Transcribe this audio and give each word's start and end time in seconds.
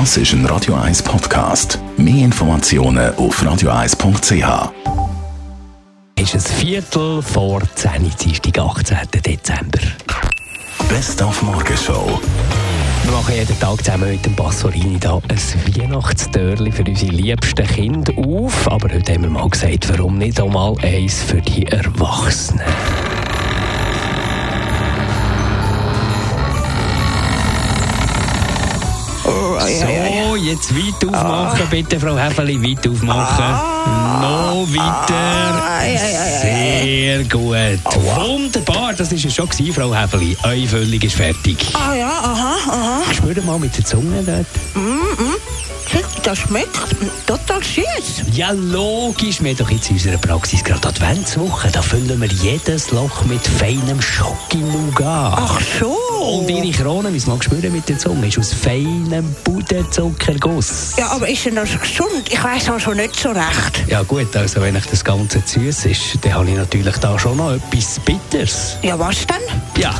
Das 0.00 0.16
ist 0.16 0.32
ein 0.32 0.44
Radio 0.46 0.74
1 0.74 1.04
Podcast. 1.04 1.78
Mehr 1.96 2.24
Informationen 2.24 3.14
auf 3.14 3.40
radio1.ch. 3.40 4.72
ist 6.20 6.34
es 6.34 6.50
Viertel 6.50 7.22
vor 7.22 7.62
10 7.76 8.02
Uhr, 8.02 8.10
Dienstag, 8.20 8.58
18. 8.58 8.98
Dezember. 9.24 9.78
Best 10.88 11.22
auf 11.22 11.40
Morgenshow. 11.42 12.20
Wir 13.04 13.12
machen 13.12 13.34
jeden 13.36 13.60
Tag 13.60 13.84
zusammen 13.84 14.10
mit 14.10 14.26
dem 14.26 14.34
Passorini 14.34 14.98
da 14.98 15.20
ein 15.28 15.76
Weihnachtstörli 15.76 16.72
für 16.72 16.82
unsere 16.82 17.12
liebsten 17.12 17.64
Kinder 17.64 18.12
auf. 18.18 18.68
Aber 18.68 18.92
heute 18.92 19.12
haben 19.12 19.22
wir 19.22 19.30
mal 19.30 19.48
gesagt, 19.48 19.88
warum 19.90 20.18
nicht 20.18 20.40
einmal 20.40 20.74
eins 20.82 21.22
für 21.22 21.40
die 21.40 21.66
Erwachsenen. 21.68 22.66
So, 30.34 30.40
jetzt 30.40 30.74
weit 30.74 31.08
aufmachen, 31.08 31.68
bitte, 31.70 32.00
Frau 32.00 32.18
Häfeli, 32.18 32.60
weit 32.60 32.88
aufmachen. 32.88 33.52
Noch 34.20 34.66
weiter. 34.68 35.62
Sehr 36.40 37.22
gut. 37.24 37.78
Wunderbar, 38.16 38.94
das 38.94 39.12
war 39.12 39.16
es 39.16 39.32
schon, 39.32 39.48
gewesen, 39.48 39.72
Frau 39.72 39.94
Häfeli. 39.94 40.36
Eure 40.42 40.66
Füllung 40.66 41.00
ist 41.00 41.14
fertig. 41.14 41.72
Ah 41.74 41.94
ja, 41.94 42.08
aha, 42.08 42.56
aha. 42.68 43.14
Spür 43.14 43.40
mal 43.44 43.60
mit 43.60 43.76
der 43.76 43.84
Zunge 43.84 44.24
dort. 44.24 44.46
Das 46.24 46.38
schmeckt 46.38 46.80
total 47.26 47.62
süß. 47.62 48.24
Ja, 48.32 48.52
logisch. 48.52 49.42
Wir 49.42 49.50
haben 49.50 49.58
doch 49.58 49.70
jetzt 49.70 49.90
in 49.90 49.96
unserer 49.96 50.16
Praxis 50.16 50.64
gerade 50.64 50.88
Adventswoche. 50.88 51.70
Da 51.70 51.82
füllen 51.82 52.18
wir 52.18 52.28
jedes 52.28 52.90
Loch 52.92 53.26
mit 53.26 53.46
feinem 53.46 54.00
Schoki-Nougat. 54.00 55.34
Ach 55.36 55.60
so. 55.78 55.94
Und 56.24 56.48
ihre 56.48 56.70
Krone, 56.70 57.12
wie 57.12 57.18
es 57.18 57.26
mal 57.26 57.40
spüren 57.42 57.70
mit 57.72 57.86
der 57.90 57.98
Zunge, 57.98 58.28
ist 58.28 58.38
aus 58.38 58.54
feinem 58.54 59.36
Puderzuckerguss. 59.44 60.94
Ja, 60.96 61.08
aber 61.08 61.28
ist 61.28 61.44
denn 61.44 61.56
das 61.56 61.78
gesund? 61.78 62.24
Ich 62.30 62.42
weiß 62.42 62.70
auch 62.70 62.80
schon 62.80 62.96
nicht 62.96 63.16
so 63.16 63.28
recht. 63.28 63.84
Ja 63.86 64.02
gut, 64.02 64.34
also 64.34 64.62
wenn 64.62 64.76
ich 64.76 64.86
das 64.86 65.04
Ganze 65.04 65.42
süß 65.44 65.84
ist, 65.84 66.18
dann 66.22 66.34
habe 66.34 66.48
ich 66.48 66.56
natürlich 66.56 66.96
da 66.96 67.18
schon 67.18 67.36
noch 67.36 67.52
etwas 67.52 68.00
Bitters. 68.00 68.78
Ja, 68.82 68.98
was 68.98 69.26
denn? 69.26 69.36
Ja, 69.76 69.94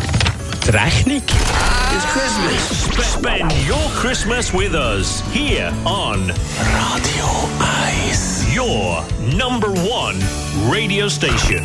die 0.64 0.70
Rechnung. 0.70 1.22
Spend 3.02 3.52
your 3.68 3.90
Christmas 4.00 4.52
with 4.52 4.74
us 4.74 5.22
here 5.32 5.72
on 5.84 6.32
Radio 6.74 7.26
1. 7.58 8.34
your 8.54 9.02
number 9.36 9.68
one 9.82 10.16
radio 10.70 11.08
station. 11.08 11.64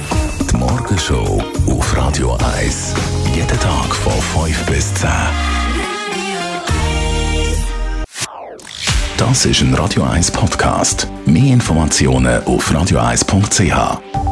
Die 0.52 0.58
Morgenshow 0.58 1.40
auf 1.68 1.96
Radio 1.96 2.36
1. 2.58 2.96
Jeden 3.36 3.60
Tag 3.60 3.94
von 3.94 4.46
5 4.46 4.66
bis 4.66 4.92
10. 4.96 5.10
Das 9.18 9.46
ist 9.46 9.62
ein 9.62 9.76
Radio 9.76 10.04
1 10.04 10.32
Podcast. 10.32 11.08
Mehr 11.26 11.54
Informationen 11.54 12.44
auf 12.46 12.72
radio1.ch. 12.72 14.29